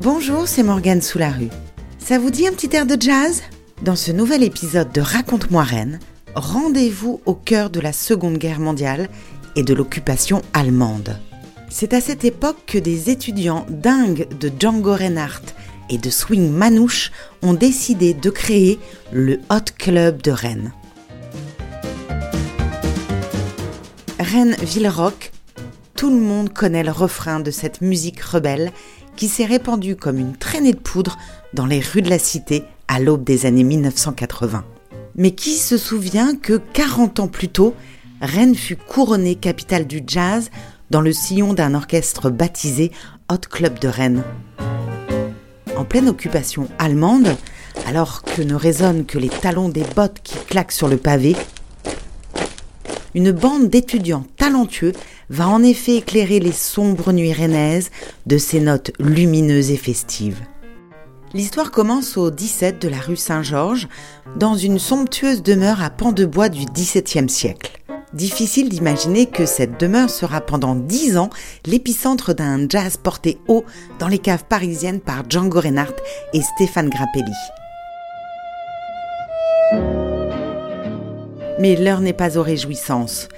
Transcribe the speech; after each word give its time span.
Bonjour, 0.00 0.46
c'est 0.46 0.62
Morgane 0.62 1.02
sous 1.02 1.18
la 1.18 1.30
rue. 1.30 1.48
Ça 1.98 2.20
vous 2.20 2.30
dit 2.30 2.46
un 2.46 2.52
petit 2.52 2.70
air 2.76 2.86
de 2.86 2.96
jazz? 3.00 3.42
Dans 3.82 3.96
ce 3.96 4.12
nouvel 4.12 4.44
épisode 4.44 4.92
de 4.92 5.00
Raconte-moi 5.00 5.64
Rennes, 5.64 5.98
rendez-vous 6.36 7.20
au 7.26 7.34
cœur 7.34 7.68
de 7.68 7.80
la 7.80 7.92
Seconde 7.92 8.38
Guerre 8.38 8.60
mondiale 8.60 9.08
et 9.56 9.64
de 9.64 9.74
l'occupation 9.74 10.40
allemande. 10.52 11.18
C'est 11.68 11.94
à 11.94 12.00
cette 12.00 12.24
époque 12.24 12.58
que 12.64 12.78
des 12.78 13.10
étudiants 13.10 13.66
dingues 13.68 14.28
de 14.38 14.52
Django 14.56 14.94
Reinhardt 14.94 15.52
et 15.90 15.98
de 15.98 16.10
swing 16.10 16.48
manouche 16.48 17.10
ont 17.42 17.54
décidé 17.54 18.14
de 18.14 18.30
créer 18.30 18.78
le 19.10 19.40
Hot 19.50 19.72
Club 19.76 20.22
de 20.22 20.30
Rennes. 20.30 20.72
Rennes 24.20 24.54
Ville 24.62 24.88
Rock, 24.88 25.32
tout 25.96 26.10
le 26.10 26.20
monde 26.20 26.52
connaît 26.52 26.84
le 26.84 26.92
refrain 26.92 27.40
de 27.40 27.50
cette 27.50 27.80
musique 27.80 28.20
rebelle 28.20 28.70
qui 29.18 29.26
s'est 29.26 29.46
répandue 29.46 29.96
comme 29.96 30.20
une 30.20 30.36
traînée 30.36 30.72
de 30.72 30.78
poudre 30.78 31.18
dans 31.52 31.66
les 31.66 31.80
rues 31.80 32.02
de 32.02 32.08
la 32.08 32.20
cité 32.20 32.62
à 32.86 33.00
l'aube 33.00 33.24
des 33.24 33.46
années 33.46 33.64
1980. 33.64 34.64
Mais 35.16 35.32
qui 35.32 35.54
se 35.54 35.76
souvient 35.76 36.36
que 36.36 36.60
40 36.72 37.18
ans 37.18 37.26
plus 37.26 37.48
tôt, 37.48 37.74
Rennes 38.22 38.54
fut 38.54 38.76
couronnée 38.76 39.34
capitale 39.34 39.88
du 39.88 40.04
jazz 40.06 40.52
dans 40.90 41.00
le 41.00 41.12
sillon 41.12 41.52
d'un 41.52 41.74
orchestre 41.74 42.30
baptisé 42.30 42.92
Hot 43.28 43.48
Club 43.50 43.80
de 43.80 43.88
Rennes 43.88 44.22
En 45.76 45.84
pleine 45.84 46.08
occupation 46.08 46.68
allemande, 46.78 47.36
alors 47.88 48.22
que 48.22 48.42
ne 48.42 48.54
résonnent 48.54 49.04
que 49.04 49.18
les 49.18 49.30
talons 49.30 49.68
des 49.68 49.84
bottes 49.96 50.20
qui 50.22 50.38
claquent 50.46 50.70
sur 50.70 50.86
le 50.86 50.96
pavé, 50.96 51.34
une 53.16 53.32
bande 53.32 53.68
d'étudiants 53.68 54.26
talentueux 54.36 54.92
va 55.30 55.48
en 55.48 55.62
effet 55.62 55.96
éclairer 55.96 56.40
les 56.40 56.52
sombres 56.52 57.12
nuits 57.12 57.32
rennaises 57.32 57.90
de 58.26 58.38
ses 58.38 58.60
notes 58.60 58.92
lumineuses 58.98 59.70
et 59.70 59.76
festives. 59.76 60.40
L'histoire 61.34 61.70
commence 61.70 62.16
au 62.16 62.30
17 62.30 62.80
de 62.80 62.88
la 62.88 62.98
rue 62.98 63.16
Saint-Georges, 63.16 63.88
dans 64.36 64.54
une 64.54 64.78
somptueuse 64.78 65.42
demeure 65.42 65.82
à 65.82 65.90
pans 65.90 66.12
de 66.12 66.24
bois 66.24 66.48
du 66.48 66.64
XVIIe 66.64 67.28
siècle. 67.28 67.78
Difficile 68.14 68.70
d'imaginer 68.70 69.26
que 69.26 69.44
cette 69.44 69.78
demeure 69.78 70.08
sera 70.08 70.40
pendant 70.40 70.74
dix 70.74 71.18
ans 71.18 71.28
l'épicentre 71.66 72.34
d'un 72.34 72.66
jazz 72.66 72.96
porté 72.96 73.36
haut 73.48 73.64
dans 73.98 74.08
les 74.08 74.18
caves 74.18 74.44
parisiennes 74.48 75.00
par 75.00 75.28
Django 75.28 75.60
Reinhardt 75.60 75.96
et 76.32 76.40
Stéphane 76.40 76.88
Grappelli. 76.88 77.34
Mais 81.60 81.76
l'heure 81.76 82.00
n'est 82.00 82.14
pas 82.14 82.38
aux 82.38 82.42
réjouissances. 82.42 83.28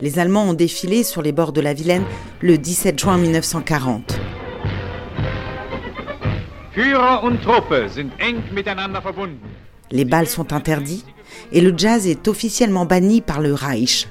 Les 0.00 0.18
Allemands 0.18 0.48
ont 0.48 0.54
défilé 0.54 1.04
sur 1.04 1.20
les 1.20 1.32
bords 1.32 1.52
de 1.52 1.60
la 1.60 1.74
Vilaine 1.74 2.04
le 2.40 2.56
17 2.56 2.98
juin 2.98 3.18
1940. 3.18 4.18
Les 9.90 10.04
balles 10.04 10.26
sont 10.26 10.52
interdits 10.52 11.04
et 11.52 11.60
le 11.60 11.74
jazz 11.76 12.06
est 12.06 12.28
officiellement 12.28 12.86
banni 12.86 13.20
par 13.20 13.40
le 13.40 13.52
Reich, 13.52 14.08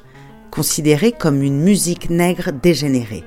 considéré 0.51 1.11
comme 1.11 1.41
une 1.41 1.61
musique 1.61 2.09
nègre 2.09 2.51
dégénérée. 2.51 3.23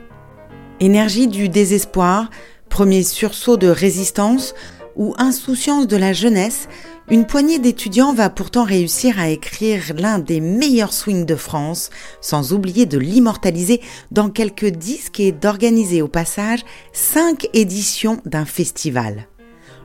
Énergie 0.79 1.27
du 1.27 1.49
désespoir, 1.49 2.31
premier 2.69 3.03
sursaut 3.03 3.57
de 3.57 3.69
résistance 3.69 4.55
ou 4.97 5.15
insouciance 5.19 5.87
de 5.87 5.97
la 5.97 6.13
jeunesse, 6.13 6.69
une 7.11 7.27
poignée 7.27 7.59
d'étudiants 7.59 8.15
va 8.15 8.31
pourtant 8.31 8.65
réussir 8.65 9.19
à 9.19 9.29
écrire 9.29 9.83
l'un 9.97 10.19
des 10.19 10.41
meilleurs 10.41 10.93
swings 10.93 11.27
de 11.27 11.35
France, 11.35 11.91
sans 12.21 12.53
oublier 12.53 12.87
de 12.87 12.99
l'immortaliser 12.99 13.81
dans 14.11 14.31
quelques 14.31 14.67
disques 14.71 15.21
et 15.21 15.33
d'organiser 15.33 16.03
au 16.03 16.09
passage 16.09 16.65
cinq 16.93 17.49
éditions 17.53 18.21
d'un 18.25 18.45
festival. 18.45 19.27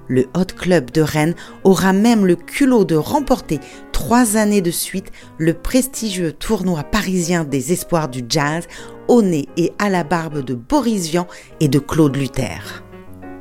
Le 0.07 0.27
Hot 0.35 0.53
Club 0.57 0.91
de 0.91 1.01
Rennes 1.01 1.35
aura 1.63 1.91
même 1.91 2.25
le 2.25 2.35
culot 2.35 2.85
de 2.85 2.95
remporter 2.95 3.59
trois 3.91 4.37
années 4.37 4.61
de 4.61 4.71
suite 4.71 5.11
le 5.37 5.53
prestigieux 5.53 6.31
tournoi 6.31 6.83
parisien 6.83 7.43
des 7.43 7.73
espoirs 7.73 8.07
du 8.07 8.23
jazz 8.27 8.67
au 9.07 9.21
nez 9.21 9.47
et 9.57 9.73
à 9.79 9.89
la 9.89 10.03
barbe 10.03 10.43
de 10.43 10.53
Boris 10.53 11.09
Vian 11.09 11.27
et 11.59 11.67
de 11.67 11.79
Claude 11.79 12.15
Luther. 12.15 12.83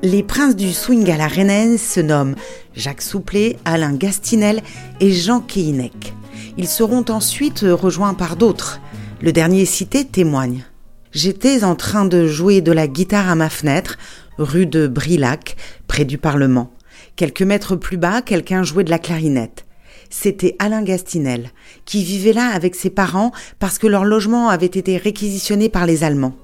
Les 0.02 0.22
princes 0.22 0.56
du 0.56 0.72
swing 0.72 1.10
à 1.10 1.16
la 1.16 1.26
rennaise 1.26 1.80
se 1.80 2.00
nomment 2.00 2.36
Jacques 2.74 3.00
Souplet, 3.00 3.56
Alain 3.64 3.94
Gastinel 3.94 4.62
et 5.00 5.10
Jean 5.10 5.40
Keinec. 5.40 6.12
Ils 6.58 6.68
seront 6.68 7.04
ensuite 7.08 7.64
rejoints 7.66 8.12
par 8.14 8.36
d'autres. 8.36 8.80
Le 9.22 9.32
dernier 9.32 9.64
cité 9.64 10.04
témoigne. 10.04 10.64
J'étais 11.12 11.64
en 11.64 11.74
train 11.74 12.04
de 12.04 12.26
jouer 12.26 12.60
de 12.60 12.72
la 12.72 12.88
guitare 12.88 13.30
à 13.30 13.34
ma 13.34 13.48
fenêtre, 13.48 13.96
rue 14.36 14.66
de 14.66 14.86
Brilac, 14.86 15.56
près 15.86 16.04
du 16.04 16.18
Parlement. 16.18 16.70
Quelques 17.16 17.42
mètres 17.42 17.74
plus 17.74 17.96
bas, 17.96 18.20
quelqu'un 18.20 18.62
jouait 18.62 18.84
de 18.84 18.90
la 18.90 18.98
clarinette. 18.98 19.64
C'était 20.10 20.56
Alain 20.58 20.82
Gastinel, 20.82 21.50
qui 21.86 22.04
vivait 22.04 22.34
là 22.34 22.48
avec 22.48 22.74
ses 22.74 22.90
parents 22.90 23.32
parce 23.58 23.78
que 23.78 23.86
leur 23.86 24.04
logement 24.04 24.50
avait 24.50 24.66
été 24.66 24.98
réquisitionné 24.98 25.70
par 25.70 25.86
les 25.86 26.04
Allemands. 26.04 26.36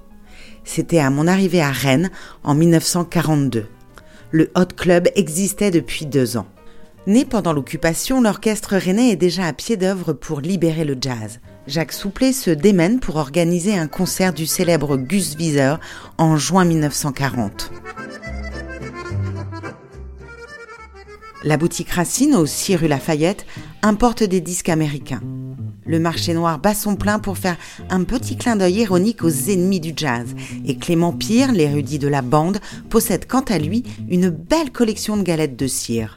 C'était 0.65 1.01
à 1.01 1.11
mon 1.11 1.27
arrivée 1.27 1.63
à 1.63 1.71
Rennes 1.71 2.11
en 2.45 2.55
1942. 2.55 3.67
Le 4.31 4.51
Hot 4.57 4.75
Club 4.77 5.09
existait 5.15 5.71
depuis 5.71 6.07
deux 6.07 6.37
ans. 6.37 6.47
Né 7.07 7.25
pendant 7.25 7.53
l'occupation, 7.53 8.21
l'orchestre 8.21 8.77
rennais 8.77 9.11
est 9.11 9.17
déjà 9.17 9.47
à 9.47 9.53
pied 9.53 9.77
d'œuvre 9.77 10.13
pour 10.13 10.41
libérer 10.41 10.85
le 10.85 10.97
jazz. 11.01 11.41
Jacques 11.67 11.93
Souplet 11.93 12.33
se 12.33 12.51
démène 12.51 13.01
pour 13.01 13.17
organiser 13.17 13.77
un 13.77 13.89
concert 13.89 14.33
du 14.33 14.47
célèbre 14.47 14.97
Gus 14.97 15.37
Wieser 15.37 15.75
en 16.17 16.37
juin 16.37 16.65
1940. 16.65 17.73
La 21.45 21.57
boutique 21.57 21.91
Racine, 21.91 22.37
au 22.37 22.47
6 22.47 22.77
rue 22.77 22.89
Lafayette, 22.89 23.47
importe 23.83 24.23
des 24.23 24.41
disques 24.41 24.69
américains. 24.69 25.23
Le 25.93 25.99
marché 25.99 26.33
noir 26.33 26.59
bat 26.59 26.73
son 26.73 26.97
plein 26.97 27.19
pour 27.19 27.37
faire 27.37 27.59
un 27.91 28.05
petit 28.05 28.39
clin 28.39 28.57
d'œil 28.57 28.77
ironique 28.77 29.23
aux 29.23 29.51
ennemis 29.51 29.79
du 29.79 29.93
jazz. 29.95 30.35
Et 30.65 30.77
Clément 30.77 31.13
Pire, 31.13 31.53
l'érudit 31.53 31.99
de 31.99 32.09
la 32.09 32.23
bande, 32.23 32.61
possède 32.89 33.27
quant 33.29 33.43
à 33.43 33.59
lui 33.59 33.83
une 34.09 34.31
belle 34.31 34.71
collection 34.73 35.19
de 35.19 35.23
galettes 35.23 35.59
de 35.59 35.67
cire. 35.67 36.17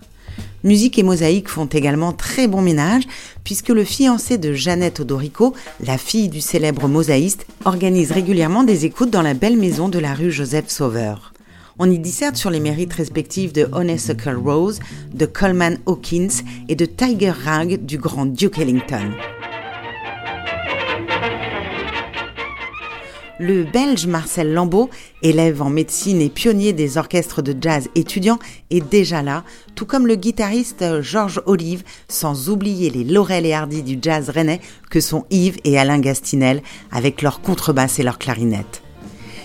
Musique 0.64 0.98
et 0.98 1.04
mosaïque 1.04 1.50
font 1.50 1.66
également 1.66 2.14
très 2.14 2.48
bon 2.48 2.62
ménage, 2.62 3.04
puisque 3.44 3.68
le 3.68 3.84
fiancé 3.84 4.38
de 4.38 4.54
Jeannette 4.54 5.02
Odorico, 5.02 5.54
la 5.86 5.98
fille 5.98 6.30
du 6.30 6.40
célèbre 6.40 6.88
mosaïste, 6.88 7.46
organise 7.66 8.14
régulièrement 8.14 8.64
des 8.64 8.86
écoutes 8.86 9.12
dans 9.12 9.24
la 9.24 9.34
belle 9.34 9.58
maison 9.58 9.90
de 9.90 10.00
la 10.00 10.14
rue 10.14 10.32
Joseph 10.32 10.70
Sauveur. 10.70 11.34
On 11.80 11.92
y 11.92 12.00
disserte 12.00 12.38
sur 12.38 12.50
les 12.50 12.62
mérites 12.62 12.94
respectifs 12.94 13.52
de 13.52 13.68
Honeysuckle 13.74 14.38
Rose, 14.38 14.80
de 15.14 15.26
Coleman 15.26 15.80
Hawkins 15.86 16.44
et 16.70 16.78
de 16.78 16.86
Tiger 16.86 17.32
Rag 17.32 17.86
du 17.86 17.98
grand 17.98 18.26
Duke 18.26 18.60
Ellington. 18.60 19.12
Le 23.38 23.66
Belge 23.66 24.08
Marcel 24.08 24.54
Lambeau, 24.54 24.90
élève 25.22 25.62
en 25.62 25.70
médecine 25.70 26.22
et 26.22 26.30
pionnier 26.30 26.72
des 26.72 26.98
orchestres 26.98 27.42
de 27.42 27.54
jazz 27.60 27.90
étudiants, 27.94 28.40
est 28.70 28.80
déjà 28.80 29.22
là, 29.22 29.44
tout 29.76 29.86
comme 29.86 30.08
le 30.08 30.16
guitariste 30.16 31.02
Georges 31.02 31.42
Olive, 31.46 31.84
sans 32.08 32.50
oublier 32.50 32.90
les 32.90 33.04
Laurel 33.04 33.46
et 33.46 33.54
Hardy 33.54 33.84
du 33.84 34.00
jazz 34.02 34.30
rennais 34.30 34.62
que 34.90 35.02
sont 35.02 35.26
Yves 35.32 35.58
et 35.66 35.78
Alain 35.78 36.00
Gastinel 36.00 36.62
avec 36.94 37.22
leur 37.22 37.42
contrebasse 37.42 38.00
et 38.00 38.04
leur 38.04 38.20
clarinette. 38.20 38.82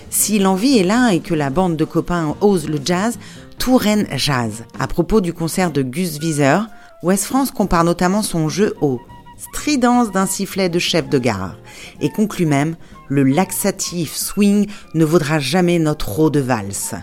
Si 0.08 0.38
l'envie 0.38 0.78
est 0.78 0.84
là 0.84 1.10
et 1.10 1.18
que 1.18 1.34
la 1.34 1.50
bande 1.50 1.76
de 1.76 1.84
copains 1.84 2.36
ose 2.40 2.68
le 2.68 2.78
jazz, 2.84 3.18
tout 3.58 3.76
Rennes 3.76 4.06
jazz. 4.16 4.64
À 4.78 4.86
propos 4.86 5.20
du 5.20 5.32
concert 5.32 5.72
de 5.72 5.82
Gus 5.82 6.18
Wieser, 6.20 6.60
West 7.02 7.24
France 7.24 7.50
compare 7.50 7.82
notamment 7.82 8.22
son 8.22 8.48
jeu 8.48 8.72
au 8.80 9.00
stridence 9.36 10.12
d'un 10.12 10.26
sifflet 10.26 10.68
de 10.68 10.78
chef 10.78 11.08
de 11.08 11.18
gare 11.18 11.56
et 12.00 12.10
conclut 12.10 12.46
même 12.46 12.76
le 13.10 13.24
laxatif 13.24 14.16
swing 14.16 14.66
ne 14.94 15.04
vaudra 15.04 15.38
jamais 15.38 15.78
notre 15.78 16.18
eau 16.18 16.30
de 16.30 16.40
valse. 16.40 16.94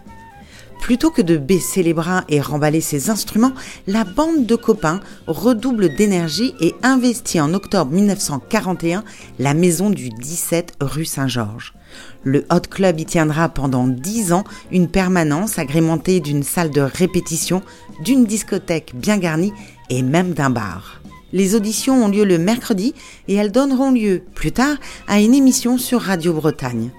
Plutôt 0.82 1.12
que 1.12 1.22
de 1.22 1.38
baisser 1.38 1.84
les 1.84 1.94
bras 1.94 2.24
et 2.30 2.40
remballer 2.40 2.82
ses 2.82 3.10
instruments, 3.10 3.52
la 3.88 4.04
bande 4.04 4.46
de 4.46 4.56
copains 4.56 5.02
redouble 5.26 5.94
d'énergie 5.94 6.54
et 6.62 6.76
investit 6.82 7.42
en 7.42 7.54
octobre 7.54 7.92
1941 7.92 9.04
la 9.38 9.54
maison 9.54 9.90
du 9.90 10.10
17 10.10 10.76
rue 10.80 11.06
Saint-Georges. 11.06 11.74
Le 12.24 12.46
Hot 12.52 12.68
Club 12.70 13.00
y 13.00 13.06
tiendra 13.06 13.50
pendant 13.50 13.88
10 13.88 14.32
ans 14.34 14.44
une 14.72 14.88
permanence 14.88 15.60
agrémentée 15.60 16.20
d'une 16.20 16.44
salle 16.44 16.72
de 16.72 16.82
répétition, 16.82 17.64
d'une 18.04 18.26
discothèque 18.26 18.94
bien 18.96 19.18
garnie 19.18 19.54
et 19.90 20.04
même 20.04 20.34
d'un 20.34 20.50
bar. 20.50 21.02
Les 21.34 21.56
auditions 21.56 22.06
ont 22.06 22.08
lieu 22.08 22.24
le 22.24 22.38
mercredi 22.38 22.94
et 23.28 23.36
elles 23.36 23.52
donneront 23.52 23.92
lieu 23.92 24.22
plus 24.34 24.52
tard 24.52 24.78
à 25.08 25.20
une 25.20 25.34
émission 25.34 25.78
sur 25.78 26.02
Radio 26.02 26.34
Bretagne. 26.34 26.90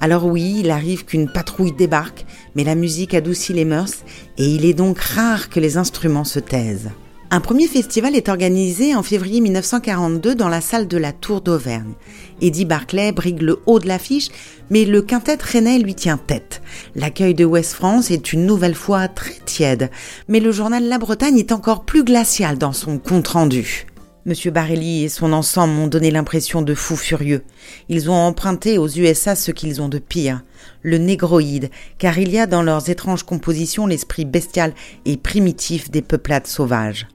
Alors 0.00 0.26
oui, 0.26 0.56
il 0.58 0.70
arrive 0.70 1.04
qu'une 1.04 1.30
patrouille 1.30 1.72
débarque, 1.72 2.26
mais 2.54 2.64
la 2.64 2.74
musique 2.74 3.14
adoucit 3.14 3.52
les 3.52 3.64
mœurs 3.64 4.04
et 4.36 4.46
il 4.46 4.64
est 4.64 4.74
donc 4.74 4.98
rare 4.98 5.48
que 5.48 5.60
les 5.60 5.76
instruments 5.76 6.24
se 6.24 6.40
taisent. 6.40 6.90
Un 7.34 7.40
premier 7.40 7.66
festival 7.66 8.14
est 8.14 8.28
organisé 8.28 8.94
en 8.94 9.02
février 9.02 9.40
1942 9.40 10.34
dans 10.34 10.50
la 10.50 10.60
salle 10.60 10.86
de 10.86 10.98
la 10.98 11.12
Tour 11.12 11.40
d'Auvergne. 11.40 11.94
Eddie 12.42 12.66
Barclay 12.66 13.10
brigue 13.10 13.40
le 13.40 13.60
haut 13.64 13.78
de 13.78 13.88
l'affiche, 13.88 14.28
mais 14.68 14.84
le 14.84 15.00
quintet 15.00 15.38
rennais 15.40 15.78
lui 15.78 15.94
tient 15.94 16.18
tête. 16.18 16.60
L'accueil 16.94 17.32
de 17.32 17.46
West 17.46 17.72
France 17.72 18.10
est 18.10 18.34
une 18.34 18.44
nouvelle 18.44 18.74
fois 18.74 19.08
très 19.08 19.38
tiède, 19.46 19.90
mais 20.28 20.40
le 20.40 20.52
journal 20.52 20.86
La 20.86 20.98
Bretagne 20.98 21.38
est 21.38 21.52
encore 21.52 21.86
plus 21.86 22.04
glacial 22.04 22.58
dans 22.58 22.74
son 22.74 22.98
compte-rendu. 22.98 23.86
Monsieur 24.26 24.50
Barelli 24.50 25.04
et 25.04 25.08
son 25.08 25.32
ensemble 25.32 25.72
m'ont 25.72 25.86
donné 25.86 26.10
l'impression 26.10 26.60
de 26.60 26.74
fous 26.74 26.96
furieux. 26.96 27.44
Ils 27.88 28.10
ont 28.10 28.14
emprunté 28.14 28.76
aux 28.76 28.88
USA 28.88 29.36
ce 29.36 29.52
qu'ils 29.52 29.80
ont 29.80 29.88
de 29.88 29.98
pire, 29.98 30.42
le 30.82 30.98
négroïde, 30.98 31.70
car 31.96 32.18
il 32.18 32.30
y 32.30 32.38
a 32.38 32.46
dans 32.46 32.62
leurs 32.62 32.90
étranges 32.90 33.22
compositions 33.22 33.86
l'esprit 33.86 34.26
bestial 34.26 34.74
et 35.06 35.16
primitif 35.16 35.90
des 35.90 36.02
peuplades 36.02 36.46
sauvages. 36.46 37.06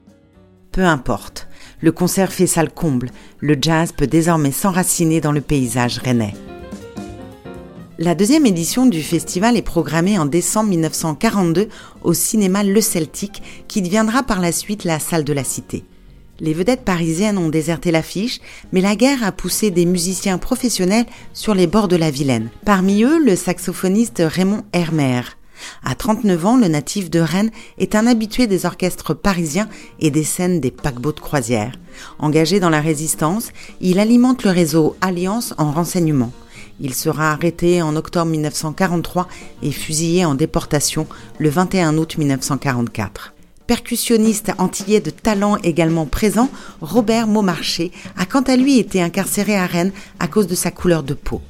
Peu 0.72 0.84
importe, 0.84 1.48
le 1.80 1.92
concert 1.92 2.32
fait 2.32 2.46
salle 2.46 2.70
comble, 2.70 3.10
le 3.40 3.56
jazz 3.60 3.92
peut 3.92 4.06
désormais 4.06 4.52
s'enraciner 4.52 5.20
dans 5.20 5.32
le 5.32 5.40
paysage 5.40 5.98
rennais. 5.98 6.34
La 8.00 8.14
deuxième 8.14 8.46
édition 8.46 8.86
du 8.86 9.02
festival 9.02 9.56
est 9.56 9.62
programmée 9.62 10.20
en 10.20 10.26
décembre 10.26 10.70
1942 10.70 11.68
au 12.02 12.14
cinéma 12.14 12.62
Le 12.62 12.80
Celtic, 12.80 13.42
qui 13.66 13.82
deviendra 13.82 14.22
par 14.22 14.40
la 14.40 14.52
suite 14.52 14.84
la 14.84 15.00
salle 15.00 15.24
de 15.24 15.32
la 15.32 15.42
Cité. 15.42 15.84
Les 16.38 16.52
vedettes 16.52 16.84
parisiennes 16.84 17.38
ont 17.38 17.48
déserté 17.48 17.90
l'affiche, 17.90 18.38
mais 18.70 18.80
la 18.80 18.94
guerre 18.94 19.24
a 19.24 19.32
poussé 19.32 19.72
des 19.72 19.84
musiciens 19.84 20.38
professionnels 20.38 21.06
sur 21.32 21.56
les 21.56 21.66
bords 21.66 21.88
de 21.88 21.96
la 21.96 22.12
Vilaine. 22.12 22.50
Parmi 22.64 23.02
eux, 23.02 23.18
le 23.24 23.34
saxophoniste 23.34 24.22
Raymond 24.24 24.62
Hermer. 24.72 25.22
À 25.84 25.94
39 25.94 26.46
ans, 26.46 26.56
le 26.56 26.68
natif 26.68 27.10
de 27.10 27.20
Rennes 27.20 27.50
est 27.78 27.94
un 27.94 28.06
habitué 28.06 28.46
des 28.46 28.66
orchestres 28.66 29.14
parisiens 29.14 29.68
et 30.00 30.10
des 30.10 30.24
scènes 30.24 30.60
des 30.60 30.70
paquebots 30.70 31.12
de 31.12 31.20
croisière. 31.20 31.72
Engagé 32.18 32.60
dans 32.60 32.70
la 32.70 32.80
résistance, 32.80 33.50
il 33.80 33.98
alimente 33.98 34.44
le 34.44 34.50
réseau 34.50 34.96
Alliance 35.00 35.54
en 35.58 35.72
renseignement. 35.72 36.32
Il 36.80 36.94
sera 36.94 37.32
arrêté 37.32 37.82
en 37.82 37.96
octobre 37.96 38.30
1943 38.30 39.28
et 39.62 39.72
fusillé 39.72 40.24
en 40.24 40.34
déportation 40.34 41.06
le 41.38 41.48
21 41.48 41.96
août 41.98 42.18
1944. 42.18 43.34
Percussionniste 43.66 44.52
antillais 44.58 45.00
de 45.00 45.10
talent 45.10 45.56
également 45.58 46.06
présent, 46.06 46.48
Robert 46.80 47.26
Maumarché 47.26 47.92
a 48.16 48.24
quant 48.24 48.42
à 48.42 48.56
lui 48.56 48.78
été 48.78 49.02
incarcéré 49.02 49.56
à 49.56 49.66
Rennes 49.66 49.92
à 50.20 50.28
cause 50.28 50.46
de 50.46 50.54
sa 50.54 50.70
couleur 50.70 51.02
de 51.02 51.14
peau. 51.14 51.42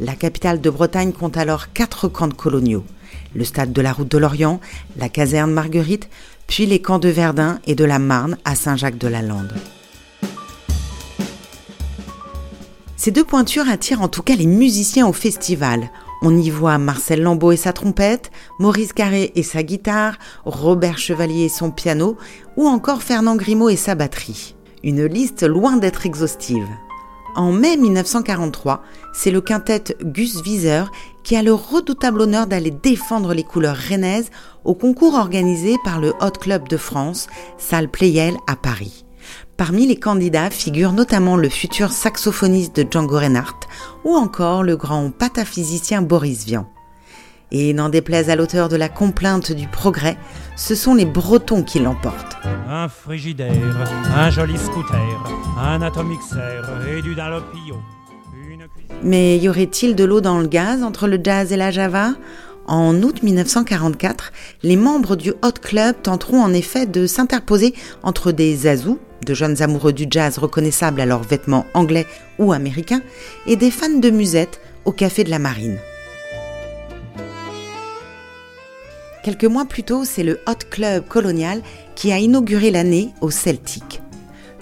La 0.00 0.14
capitale 0.14 0.60
de 0.60 0.68
Bretagne 0.68 1.12
compte 1.12 1.36
alors 1.36 1.72
quatre 1.72 2.08
camps 2.08 2.28
coloniaux 2.28 2.84
le 3.34 3.44
stade 3.44 3.72
de 3.72 3.82
la 3.82 3.92
route 3.92 4.10
de 4.10 4.18
l'Orient, 4.18 4.60
la 4.96 5.08
caserne 5.08 5.52
Marguerite, 5.52 6.08
puis 6.46 6.66
les 6.66 6.80
camps 6.80 6.98
de 6.98 7.08
Verdun 7.08 7.58
et 7.66 7.74
de 7.74 7.84
la 7.84 7.98
Marne 7.98 8.36
à 8.44 8.54
Saint-Jacques-de-la-Lande. 8.54 9.54
Ces 12.96 13.10
deux 13.10 13.24
pointures 13.24 13.68
attirent 13.68 14.02
en 14.02 14.08
tout 14.08 14.22
cas 14.22 14.36
les 14.36 14.46
musiciens 14.46 15.08
au 15.08 15.12
festival. 15.12 15.90
On 16.22 16.36
y 16.38 16.50
voit 16.50 16.78
Marcel 16.78 17.20
Lambeau 17.20 17.50
et 17.50 17.56
sa 17.56 17.72
trompette, 17.72 18.30
Maurice 18.60 18.92
Carré 18.92 19.32
et 19.34 19.42
sa 19.42 19.64
guitare, 19.64 20.18
Robert 20.44 20.98
Chevalier 20.98 21.46
et 21.46 21.48
son 21.48 21.72
piano, 21.72 22.16
ou 22.56 22.68
encore 22.68 23.02
Fernand 23.02 23.34
Grimaud 23.34 23.70
et 23.70 23.76
sa 23.76 23.96
batterie. 23.96 24.54
Une 24.84 25.04
liste 25.04 25.42
loin 25.42 25.78
d'être 25.78 26.06
exhaustive. 26.06 26.68
En 27.34 27.50
mai 27.50 27.78
1943, 27.78 28.82
c'est 29.14 29.30
le 29.30 29.40
quintet 29.40 29.96
Gus 30.02 30.42
Wieser 30.42 30.84
qui 31.22 31.34
a 31.34 31.42
le 31.42 31.54
redoutable 31.54 32.20
honneur 32.20 32.46
d'aller 32.46 32.70
défendre 32.70 33.32
les 33.32 33.42
couleurs 33.42 33.76
rennaises 33.76 34.30
au 34.64 34.74
concours 34.74 35.14
organisé 35.14 35.76
par 35.82 35.98
le 35.98 36.12
Hot 36.20 36.38
Club 36.38 36.68
de 36.68 36.76
France, 36.76 37.28
salle 37.56 37.88
Playel 37.88 38.36
à 38.46 38.56
Paris. 38.56 39.06
Parmi 39.56 39.86
les 39.86 39.96
candidats 39.96 40.50
figurent 40.50 40.92
notamment 40.92 41.36
le 41.36 41.48
futur 41.48 41.90
saxophoniste 41.90 42.76
de 42.76 42.86
Django 42.90 43.16
Reinhardt 43.16 43.66
ou 44.04 44.14
encore 44.14 44.62
le 44.62 44.76
grand 44.76 45.10
pataphysicien 45.10 46.02
Boris 46.02 46.44
Vian. 46.44 46.68
Et 47.54 47.74
n'en 47.74 47.90
déplaise 47.90 48.30
à 48.30 48.34
l'auteur 48.34 48.70
de 48.70 48.76
la 48.76 48.88
complainte 48.88 49.52
du 49.52 49.68
progrès, 49.68 50.16
ce 50.56 50.74
sont 50.74 50.94
les 50.94 51.04
Bretons 51.04 51.62
qui 51.62 51.80
l'emportent. 51.80 52.38
Un 52.66 52.88
frigidaire, 52.88 53.52
un 54.16 54.30
joli 54.30 54.56
scooter, 54.56 54.96
un 55.60 55.82
atomixer 55.82 56.62
et 56.88 57.02
du 57.02 57.14
dalopio. 57.14 57.76
Mais 59.04 59.36
y 59.36 59.50
aurait-il 59.50 59.94
de 59.94 60.04
l'eau 60.04 60.22
dans 60.22 60.38
le 60.38 60.46
gaz 60.46 60.82
entre 60.82 61.06
le 61.06 61.20
jazz 61.22 61.52
et 61.52 61.56
la 61.58 61.70
java? 61.70 62.12
En 62.66 63.02
août 63.02 63.22
1944, 63.22 64.32
les 64.62 64.76
membres 64.76 65.16
du 65.16 65.30
Hot 65.42 65.60
Club 65.60 65.96
tenteront 66.02 66.40
en 66.40 66.54
effet 66.54 66.86
de 66.86 67.06
s'interposer 67.06 67.74
entre 68.02 68.32
des 68.32 68.56
zazous, 68.56 68.98
de 69.26 69.34
jeunes 69.34 69.60
amoureux 69.60 69.92
du 69.92 70.06
jazz 70.08 70.38
reconnaissables 70.38 71.02
à 71.02 71.06
leurs 71.06 71.24
vêtements 71.24 71.66
anglais 71.74 72.06
ou 72.38 72.52
américains, 72.52 73.02
et 73.46 73.56
des 73.56 73.70
fans 73.70 73.98
de 73.98 74.10
musette 74.10 74.60
au 74.86 74.92
Café 74.92 75.24
de 75.24 75.30
la 75.30 75.38
Marine. 75.38 75.78
Quelques 79.22 79.44
mois 79.44 79.66
plus 79.66 79.84
tôt, 79.84 80.04
c'est 80.04 80.24
le 80.24 80.40
Hot 80.48 80.66
Club 80.68 81.06
Colonial 81.06 81.62
qui 81.94 82.10
a 82.10 82.18
inauguré 82.18 82.72
l'année 82.72 83.10
au 83.20 83.30
Celtic. 83.30 84.02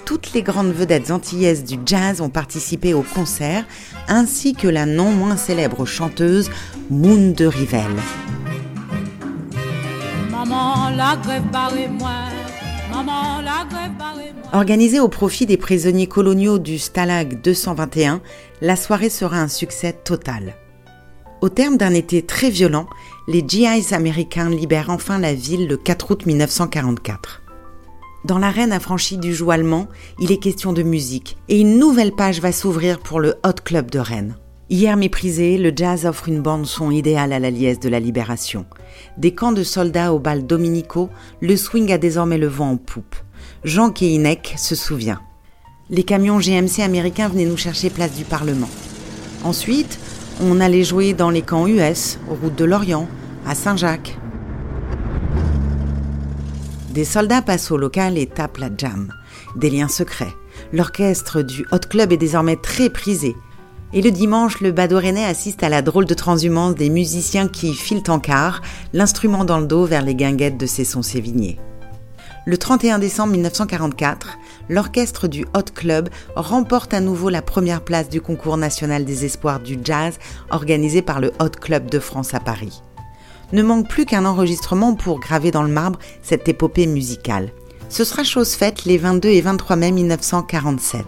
Toutes 0.05 0.35
les 0.35 0.43
grandes 0.43 0.73
vedettes 0.73 1.11
antillaises 1.11 1.65
du 1.65 1.79
jazz 1.87 2.21
ont 2.21 2.29
participé 2.29 2.93
au 2.93 3.01
concert, 3.03 3.65
ainsi 4.07 4.53
que 4.55 4.69
la 4.69 4.85
non 4.85 5.13
moins 5.13 5.39
célèbre 5.39 5.87
chanteuse 5.87 6.51
Moon 6.91 7.31
de 7.31 7.47
Rivelle. 7.47 7.87
Organisée 14.53 15.01
au 15.01 15.09
profit 15.09 15.47
des 15.47 15.57
prisonniers 15.57 16.07
coloniaux 16.07 16.59
du 16.59 16.79
Stalag 16.79 17.41
221, 17.41 18.21
la 18.61 18.77
soirée 18.77 19.09
sera 19.09 19.39
un 19.39 19.49
succès 19.49 19.95
total. 20.05 20.55
Au 21.41 21.49
terme 21.49 21.79
d'un 21.79 21.95
été 21.95 22.21
très 22.21 22.51
violent, 22.51 22.87
les 23.31 23.45
GIs 23.47 23.95
américains 23.95 24.51
libèrent 24.51 24.91
enfin 24.91 25.21
la 25.21 25.35
ville 25.35 25.69
le 25.69 25.77
4 25.77 26.11
août 26.11 26.27
1944. 26.27 27.43
Dans 28.25 28.39
l'arène 28.41 28.73
affranchie 28.73 29.19
du 29.19 29.33
joug 29.33 29.53
allemand, 29.53 29.87
il 30.19 30.33
est 30.33 30.39
question 30.39 30.73
de 30.73 30.83
musique 30.83 31.37
et 31.49 31.61
une 31.61 31.79
nouvelle 31.79 32.11
page 32.11 32.41
va 32.41 32.51
s'ouvrir 32.51 32.99
pour 32.99 33.21
le 33.21 33.37
Hot 33.47 33.63
Club 33.65 33.89
de 33.89 34.01
Rennes. 34.01 34.35
Hier 34.69 34.97
méprisé, 34.97 35.59
le 35.59 35.73
jazz 35.75 36.07
offre 36.07 36.29
une 36.29 36.43
bande 36.43 36.67
son 36.67 36.91
idéale 36.91 37.33
à 37.33 37.39
la 37.39 37.51
liesse 37.51 37.79
de 37.79 37.89
la 37.89 38.01
libération. 38.01 38.67
Des 39.17 39.33
camps 39.33 39.53
de 39.53 39.63
soldats 39.63 40.13
au 40.13 40.19
bal 40.19 40.45
dominicaux, 40.45 41.09
le 41.41 41.57
swing 41.57 41.93
a 41.93 41.99
désormais 41.99 42.39
le 42.39 42.49
vent 42.49 42.73
en 42.73 42.77
poupe. 42.79 43.15
Jean 43.63 43.91
Keinek 43.91 44.55
se 44.57 44.75
souvient. 44.75 45.21
Les 45.89 46.03
camions 46.03 46.41
GMC 46.41 46.81
américains 46.83 47.29
venaient 47.29 47.45
nous 47.45 47.57
chercher 47.57 47.91
place 47.91 48.17
du 48.17 48.25
Parlement. 48.25 48.69
Ensuite, 49.45 50.01
on 50.43 50.61
allait 50.61 50.85
jouer 50.85 51.13
dans 51.13 51.31
les 51.31 51.43
camps 51.43 51.69
US, 51.69 52.19
aux 52.29 52.35
routes 52.35 52.57
de 52.57 52.65
l'Orient, 52.65 53.07
à 53.47 53.55
Saint-Jacques. 53.55 54.19
Des 56.91 57.05
soldats 57.05 57.43
passent 57.43 57.71
au 57.71 57.77
local 57.77 58.19
et 58.19 58.27
tapent 58.27 58.59
la 58.59 58.71
jam. 58.77 59.13
Des 59.57 59.71
liens 59.71 59.89
secrets. 59.89 60.35
L'orchestre 60.73 61.43
du 61.43 61.65
Hot 61.73 61.87
Club 61.89 62.13
est 62.13 62.17
désormais 62.17 62.57
très 62.57 62.91
prisé. 62.91 63.37
Et 63.93 64.03
le 64.03 64.11
dimanche, 64.11 64.61
le 64.61 64.73
badaud 64.73 64.99
assiste 64.99 65.63
à 65.63 65.69
la 65.69 65.83
drôle 65.83 66.07
de 66.07 66.15
transhumance 66.15 66.75
des 66.75 66.91
musiciens 66.91 67.49
qui 67.49 67.75
filent 67.75 68.03
en 68.09 68.21
quart, 68.21 68.61
l'instrument 68.93 69.45
dans 69.45 69.59
le 69.59 69.67
dos 69.67 69.85
vers 69.85 70.03
les 70.03 70.15
guinguettes 70.15 70.59
de 70.59 70.67
sons 70.67 71.03
Sévigné. 71.03 71.59
Le 72.47 72.57
31 72.57 72.99
décembre 72.99 73.33
1944, 73.33 74.39
l'orchestre 74.69 75.29
du 75.29 75.45
Hot 75.55 75.73
Club 75.75 76.09
remporte 76.35 76.95
à 76.95 77.01
nouveau 77.01 77.29
la 77.29 77.43
première 77.43 77.83
place 77.83 78.09
du 78.09 78.21
concours 78.21 78.57
national 78.57 79.05
des 79.05 79.25
espoirs 79.25 79.61
du 79.61 79.79
jazz 79.85 80.19
organisé 80.51 81.03
par 81.03 81.21
le 81.21 81.33
Hot 81.39 81.51
Club 81.61 81.91
de 81.91 81.99
France 81.99 82.33
à 82.33 82.41
Paris. 82.41 82.83
Ne 83.53 83.63
manque 83.63 83.89
plus 83.89 84.07
qu'un 84.07 84.27
enregistrement 84.27 84.95
pour 84.95 85.19
graver 85.19 85.51
dans 85.51 85.63
le 85.63 85.69
marbre 85.69 85.99
cette 86.23 86.49
épopée 86.49 86.87
musicale. 86.87 87.53
Ce 87.89 88.05
sera 88.05 88.23
chose 88.23 88.55
faite 88.55 88.85
les 88.85 88.99
22 88.99 89.29
et 89.29 89.41
23 89.41 89.75
mai 89.75 89.91
1947. 89.91 91.05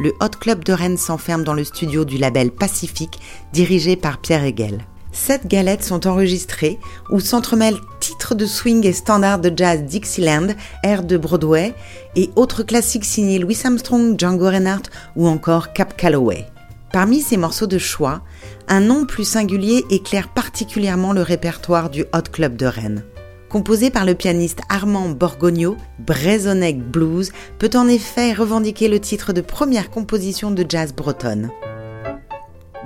Le 0.00 0.12
Hot 0.20 0.36
Club 0.38 0.64
de 0.64 0.74
Rennes 0.74 0.98
s'enferme 0.98 1.44
dans 1.44 1.54
le 1.54 1.64
studio 1.64 2.04
du 2.04 2.18
label 2.18 2.50
Pacifique 2.50 3.18
dirigé 3.54 3.96
par 3.96 4.18
Pierre 4.18 4.44
Hegel. 4.44 4.84
Sept 5.12 5.46
galettes 5.46 5.82
sont 5.82 6.06
enregistrées 6.06 6.78
où 7.10 7.18
s'entremêlent 7.18 7.80
titres 7.98 8.34
de 8.34 8.44
swing 8.44 8.86
et 8.86 8.92
standards 8.92 9.40
de 9.40 9.50
jazz 9.56 9.82
Dixieland, 9.82 10.48
airs 10.84 11.02
de 11.02 11.16
Broadway 11.16 11.74
et 12.14 12.30
autres 12.36 12.62
classiques 12.62 13.06
signés 13.06 13.38
Louis 13.38 13.58
Armstrong, 13.64 14.18
Django 14.18 14.44
Reinhardt 14.44 14.90
ou 15.16 15.26
encore 15.26 15.72
Cap 15.72 15.96
Calloway. 15.96 16.46
Parmi 16.92 17.20
ces 17.20 17.36
morceaux 17.36 17.66
de 17.66 17.78
choix, 17.78 18.22
un 18.66 18.80
nom 18.80 19.04
plus 19.04 19.24
singulier 19.24 19.84
éclaire 19.90 20.28
particulièrement 20.28 21.12
le 21.12 21.22
répertoire 21.22 21.90
du 21.90 22.02
Hot 22.14 22.30
Club 22.32 22.56
de 22.56 22.66
Rennes. 22.66 23.04
Composé 23.50 23.90
par 23.90 24.04
le 24.04 24.14
pianiste 24.14 24.60
Armand 24.68 25.08
Borgogno, 25.08 25.76
Brezonec 25.98 26.78
Blues 26.78 27.32
peut 27.58 27.70
en 27.74 27.88
effet 27.88 28.32
revendiquer 28.32 28.88
le 28.88 29.00
titre 29.00 29.32
de 29.32 29.40
première 29.40 29.90
composition 29.90 30.50
de 30.50 30.64
jazz 30.68 30.94
bretonne. 30.94 31.50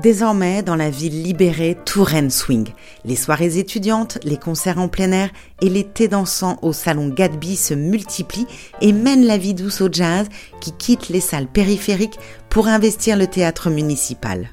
Désormais, 0.00 0.62
dans 0.62 0.74
la 0.74 0.90
ville 0.90 1.22
libérée, 1.22 1.76
Touraine 1.84 2.30
swing. 2.30 2.68
Les 3.04 3.14
soirées 3.14 3.58
étudiantes, 3.58 4.18
les 4.24 4.38
concerts 4.38 4.78
en 4.78 4.88
plein 4.88 5.12
air 5.12 5.30
et 5.60 5.68
les 5.68 5.84
thés 5.84 6.08
dansants 6.08 6.58
au 6.62 6.72
salon 6.72 7.08
Gadby 7.08 7.56
se 7.56 7.74
multiplient 7.74 8.46
et 8.80 8.92
mènent 8.92 9.26
la 9.26 9.36
vie 9.36 9.54
douce 9.54 9.80
au 9.80 9.88
jazz 9.92 10.28
qui 10.60 10.72
quitte 10.72 11.08
les 11.08 11.20
salles 11.20 11.46
périphériques 11.46 12.18
pour 12.48 12.68
investir 12.68 13.16
le 13.16 13.26
théâtre 13.26 13.70
municipal. 13.70 14.48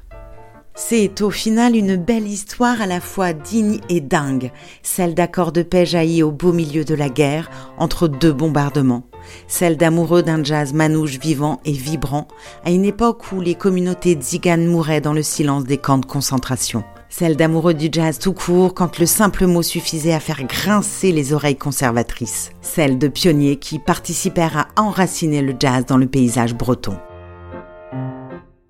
C'est 0.82 1.20
au 1.20 1.30
final 1.30 1.76
une 1.76 1.94
belle 1.94 2.26
histoire 2.26 2.80
à 2.80 2.86
la 2.86 3.00
fois 3.00 3.34
digne 3.34 3.80
et 3.90 4.00
dingue, 4.00 4.50
celle 4.82 5.14
d'accords 5.14 5.52
de 5.52 5.62
paix 5.62 5.84
jaillis 5.84 6.22
au 6.22 6.32
beau 6.32 6.52
milieu 6.52 6.84
de 6.84 6.94
la 6.94 7.10
guerre, 7.10 7.50
entre 7.76 8.08
deux 8.08 8.32
bombardements, 8.32 9.04
celle 9.46 9.76
d'amoureux 9.76 10.22
d'un 10.22 10.42
jazz 10.42 10.72
manouche 10.72 11.20
vivant 11.20 11.60
et 11.66 11.72
vibrant, 11.72 12.26
à 12.64 12.70
une 12.70 12.86
époque 12.86 13.30
où 13.30 13.42
les 13.42 13.54
communautés 13.54 14.14
tziganes 14.14 14.66
mouraient 14.66 15.02
dans 15.02 15.12
le 15.12 15.22
silence 15.22 15.64
des 15.64 15.78
camps 15.78 15.98
de 15.98 16.06
concentration, 16.06 16.82
celle 17.10 17.36
d'amoureux 17.36 17.74
du 17.74 17.90
jazz 17.92 18.18
tout 18.18 18.32
court 18.32 18.72
quand 18.72 18.98
le 18.98 19.06
simple 19.06 19.46
mot 19.46 19.62
suffisait 19.62 20.14
à 20.14 20.18
faire 20.18 20.44
grincer 20.44 21.12
les 21.12 21.34
oreilles 21.34 21.56
conservatrices, 21.56 22.50
celle 22.62 22.98
de 22.98 23.06
pionniers 23.06 23.56
qui 23.56 23.78
participèrent 23.78 24.56
à 24.56 24.80
enraciner 24.80 25.42
le 25.42 25.54
jazz 25.60 25.84
dans 25.86 25.98
le 25.98 26.06
paysage 26.06 26.54
breton. 26.54 26.96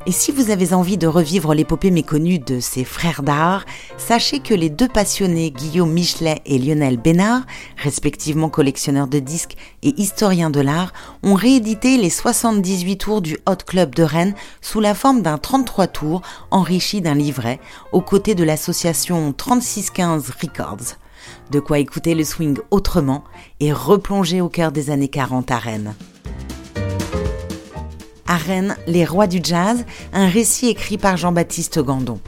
Et 0.07 0.12
si 0.12 0.33
vous 0.33 0.50
avez 0.50 0.73
envie 0.73 0.97
de 0.97 1.07
revivre 1.07 1.52
l'épopée 1.52 1.90
méconnue 1.90 2.38
de 2.38 2.59
ces 2.59 2.85
frères 2.85 3.23
d'art, 3.23 3.66
sachez 3.99 4.40
que 4.40 4.54
les 4.54 4.71
deux 4.71 4.88
passionnés 4.88 5.50
Guillaume 5.50 5.92
Michelet 5.92 6.40
et 6.47 6.59
Lionel 6.59 6.97
Bénard, 6.97 7.42
respectivement 7.76 8.49
collectionneurs 8.49 9.09
de 9.09 9.19
disques 9.19 9.57
et 9.83 9.92
historiens 10.00 10.49
de 10.49 10.61
l'art, 10.61 10.95
ont 11.23 11.35
réédité 11.35 11.99
les 11.99 12.09
78 12.09 12.97
tours 12.97 13.21
du 13.21 13.37
Hot 13.47 13.57
Club 13.66 13.95
de 13.95 14.02
Rennes 14.02 14.35
sous 14.62 14.80
la 14.80 14.95
forme 14.95 15.21
d'un 15.21 15.37
33 15.37 15.87
tours 15.88 16.23
enrichi 16.50 17.02
d'un 17.02 17.14
livret, 17.14 17.61
aux 17.92 18.00
côtés 18.00 18.35
de 18.35 18.45
l'association 18.45 19.35
3615 19.35 20.30
Records. 20.40 20.97
De 21.50 21.61
quoi 21.61 21.78
écouter 21.78 22.14
le 22.14 22.25
swing 22.25 22.57
autrement 22.71 23.23
et 23.61 23.71
replonger 23.71 24.40
au 24.40 24.49
cœur 24.49 24.73
des 24.73 24.88
années 24.88 25.09
40 25.09 25.50
à 25.50 25.59
Rennes 25.59 25.95
à 28.30 28.37
Rennes, 28.37 28.76
Les 28.87 29.04
Rois 29.04 29.26
du 29.26 29.40
Jazz, 29.42 29.84
un 30.12 30.28
récit 30.28 30.68
écrit 30.68 30.99
par 30.99 31.16
Jean-Baptiste 31.16 31.80
Gandon. 31.80 32.20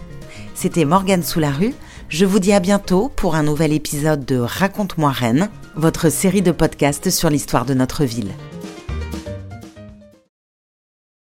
C'était 0.52 0.84
Morgane 0.84 1.22
sous 1.22 1.38
la 1.38 1.52
rue. 1.52 1.74
Je 2.08 2.26
vous 2.26 2.40
dis 2.40 2.52
à 2.52 2.58
bientôt 2.58 3.08
pour 3.14 3.36
un 3.36 3.44
nouvel 3.44 3.72
épisode 3.72 4.24
de 4.24 4.36
Raconte-moi 4.36 5.12
Rennes, 5.12 5.48
votre 5.76 6.10
série 6.10 6.42
de 6.42 6.50
podcasts 6.50 7.08
sur 7.10 7.30
l'histoire 7.30 7.66
de 7.66 7.74
notre 7.74 8.04
ville. 8.04 8.32